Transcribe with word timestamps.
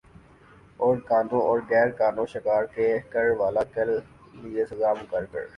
اورقانو 0.79 1.39
اور 1.41 1.59
غیر 1.69 1.89
قانون 1.99 2.25
شکار 2.33 2.63
کر 3.11 3.27
والہ 3.39 3.63
کے 3.73 3.83
ل 3.85 3.89
سزا 4.69 4.93
مقرر 4.93 5.25
کر 5.25 5.39